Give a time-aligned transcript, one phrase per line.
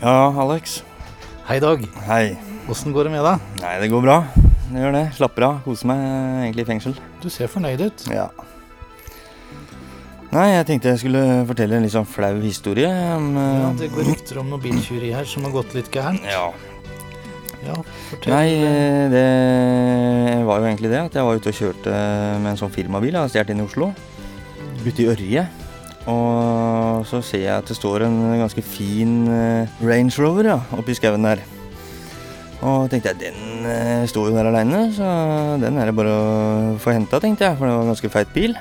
[0.00, 0.82] Ja, Alex.
[1.48, 1.82] Hei, Dag.
[2.06, 2.36] Hei.
[2.70, 3.40] Åssen går det med deg?
[3.62, 4.18] Nei, det går bra.
[4.68, 5.04] Det gjør det.
[5.16, 5.56] Slapper av.
[5.64, 6.02] Koser meg
[6.44, 6.94] egentlig i fengsel.
[7.22, 8.04] Du ser fornøyd ut.
[8.12, 8.28] Ja.
[10.28, 13.88] Nei, jeg tenkte jeg skulle fortelle en litt sånn flau historie om Ja, eh, Det
[13.94, 16.22] går rykter om noe biltyveri her som har gått litt gærent.
[16.28, 16.50] Ja.
[17.64, 17.74] Ja,
[18.10, 18.34] fortell.
[18.34, 21.94] Nei, eh, det var jo egentlig det at jeg var ute og kjørte
[22.44, 23.94] med en sånn firmabil jeg har stjålet inn i Oslo.
[24.84, 25.48] Ute i Ørje.
[26.08, 30.96] Og så ser jeg at det står en ganske fin eh, Range Rover ja, oppi
[30.96, 31.42] skauen der.
[32.64, 35.08] Og tenkte jeg, den eh, står jo der aleine, så
[35.62, 37.58] den er det bare å få henta, tenkte jeg.
[37.58, 38.56] For det var en ganske feit bil.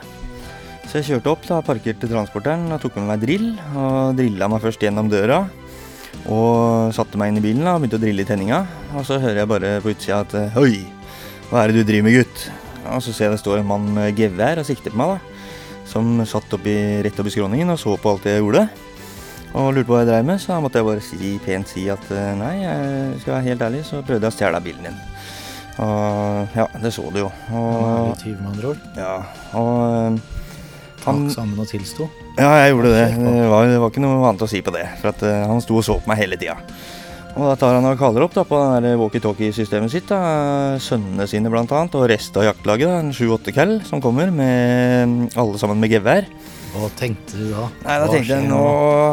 [0.88, 3.48] Så jeg kjørte opp, da, parkerte transporteren og tok med meg drill.
[3.76, 5.46] Og drilla meg først gjennom døra.
[6.28, 8.62] Og satte meg inn i bilen da, og begynte å drille i tenninga.
[8.94, 10.84] Og så hører jeg bare på utsida at Oi,
[11.50, 12.46] hva er det du driver med, gutt?
[12.92, 15.37] Og så ser jeg det står en mann med gevær og sikter på meg, da.
[15.88, 18.68] Som satt oppi, rett oppi skråningen og så på alt jeg gjorde.
[19.58, 21.86] Og lurte på hva jeg dreiv med, så da måtte jeg bare si, pent si
[21.90, 25.00] at eh, nei, jeg skal være helt ærlig, så prøvde jeg å stjele bilen din.
[25.78, 27.30] Og ja, det så du jo.
[27.54, 28.84] Og litt tyv, med andre ord.
[28.98, 29.16] ja,
[29.58, 30.36] og eh,
[31.08, 32.10] han Takk sammen og tilsto.
[32.36, 33.08] ja, jeg gjorde det.
[33.16, 34.84] Det var, det var ikke noe annet å si på det.
[35.00, 36.58] For at eh, han sto og så på meg hele tida.
[37.38, 38.58] Og da tar han og kaller opp da på
[38.98, 40.08] walkietalkie-systemet sitt.
[40.10, 42.90] da, Sønnene sine blant annet, og resten av jaktlaget.
[42.90, 46.26] da, En sju-åtte cal som kommer, med alle sammen med gevær.
[46.78, 47.68] Hva tenkte du da?
[47.86, 48.58] Nei, da tenkte jeg nå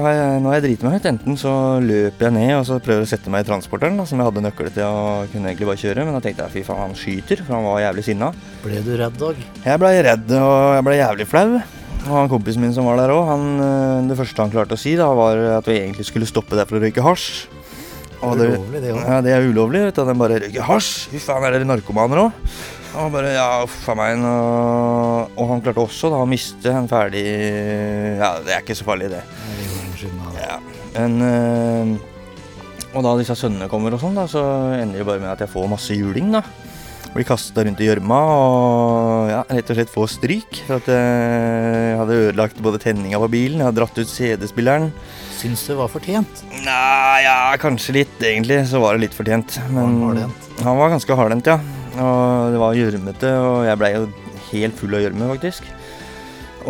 [0.05, 1.06] har jeg, nå har jeg driti meg ut.
[1.12, 1.53] Enten så
[1.84, 4.42] løper jeg ned og så prøver å sette meg i transporteren, da, som jeg hadde
[4.44, 6.05] nøkkel til og kunne egentlig bare kjøre.
[6.05, 8.33] Men da tenkte jeg fy faen, han skyter, for han var jævlig sinna.
[8.64, 9.41] Ble du redd, Dag?
[9.64, 11.48] Jeg blei redd, og jeg blei jævlig flau.
[12.05, 13.31] Og han kompisen min som var der òg,
[14.11, 16.77] det første han klarte å si, da, var at vi egentlig skulle stoppe der for
[16.77, 17.47] å røyke hasj.
[18.25, 19.03] Og Det ulovlig, det òg.
[19.05, 19.83] Ja, det er ulovlig.
[19.89, 20.05] vet du.
[20.08, 20.92] Den bare røyker hasj.
[21.12, 22.41] Fy faen, er dere narkomaner òg?
[22.94, 24.22] Og bare ja, a meg.
[24.22, 27.25] Og, og han klarte også da å miste en ferdig
[28.20, 29.22] Ja, det er ikke så farlig, det.
[30.39, 30.58] Ja.
[30.94, 31.94] Men øh,
[32.94, 34.42] Og da disse sønnene kommer og sånn, da, så
[34.78, 36.44] ender det bare med at jeg får masse juling, da.
[37.15, 40.59] Blir kasta rundt i gjørma og ja, rett og slett få stryk.
[40.66, 44.88] For at jeg hadde ødelagt både tenninga på bilen, jeg hadde dratt ut CD-spilleren.
[45.38, 46.43] Syns det var fortjent.
[46.65, 48.65] Nei, ja, kanskje litt, egentlig.
[48.66, 49.61] Så var det litt fortjent.
[49.71, 50.34] Men Var han
[50.65, 51.59] han var ganske hardhendt, ja.
[51.94, 54.05] Og det var gjørmete, og jeg blei jo
[54.50, 55.71] helt full av gjørme, faktisk.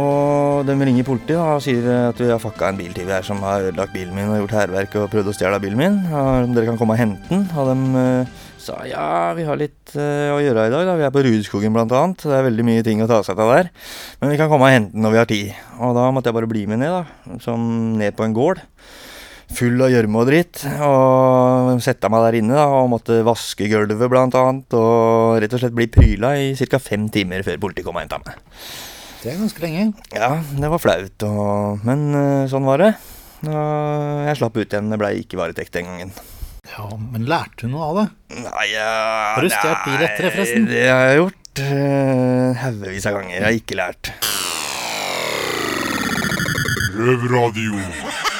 [0.00, 3.68] Og de ringer politiet og sier at vi har fucka en biltyv her som har
[3.68, 6.00] ødelagt bilen min og gjort hærverk og prøvd å stjele bilen min.
[6.10, 7.44] Og dere kan komme og hente den.
[7.54, 9.06] Og de eh, sa ja,
[9.38, 10.88] vi har litt eh, å gjøre i dag.
[10.88, 10.96] da.
[10.98, 12.26] Vi er på Rudskogen blant annet.
[12.26, 13.70] Det er veldig mye ting å ta seg av der.
[14.18, 15.52] Men vi kan komme og hente den når vi har tid.
[15.78, 17.38] Og da måtte jeg bare bli med ned, da.
[17.44, 18.64] Som ned på en gård.
[19.54, 20.64] Full av gjørme og dritt.
[20.88, 24.74] Og sette meg der inne da, og måtte vaske gulvet annet.
[24.74, 26.82] Og rett og slett bli pryla i ca.
[26.82, 28.42] fem timer før politiet kom og henta meg.
[29.24, 29.84] Det er ganske lenge.
[30.12, 32.90] Ja, det var flaut, og, men eh, sånn var det.
[33.48, 34.90] Og jeg slapp ut igjen.
[34.92, 36.12] Det blei ikke varetekt den gangen.
[36.74, 38.04] Ja, Men lærte du noe av det?
[38.44, 38.84] Nei, ja,
[39.36, 40.68] Har du stjålet bil etter det, forresten?
[40.68, 41.40] Det har jeg gjort.
[41.54, 43.34] Uh, Haugevis av ganger.
[43.38, 44.12] Jeg har ikke lært.
[46.94, 48.33] Røverradio.